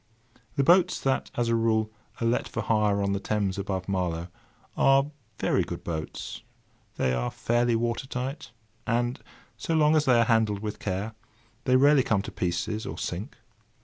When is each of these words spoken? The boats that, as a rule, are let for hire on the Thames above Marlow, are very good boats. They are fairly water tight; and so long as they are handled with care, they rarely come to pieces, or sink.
The 0.55 0.63
boats 0.63 0.99
that, 1.01 1.29
as 1.35 1.47
a 1.47 1.55
rule, 1.55 1.91
are 2.19 2.25
let 2.25 2.47
for 2.47 2.63
hire 2.63 3.03
on 3.03 3.11
the 3.13 3.19
Thames 3.19 3.59
above 3.59 3.87
Marlow, 3.87 4.29
are 4.75 5.11
very 5.37 5.61
good 5.61 5.83
boats. 5.83 6.41
They 6.95 7.13
are 7.13 7.29
fairly 7.29 7.75
water 7.75 8.07
tight; 8.07 8.49
and 8.87 9.19
so 9.57 9.75
long 9.75 9.95
as 9.95 10.05
they 10.05 10.19
are 10.19 10.25
handled 10.25 10.61
with 10.61 10.79
care, 10.79 11.13
they 11.65 11.75
rarely 11.75 12.01
come 12.01 12.23
to 12.23 12.31
pieces, 12.31 12.87
or 12.87 12.97
sink. 12.97 13.37